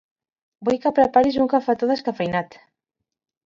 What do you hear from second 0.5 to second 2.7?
Vull que preparis un cafetó descafeïnat.